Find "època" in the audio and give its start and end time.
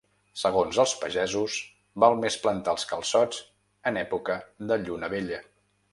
4.07-4.39